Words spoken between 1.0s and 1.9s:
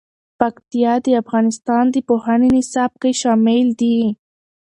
د افغانستان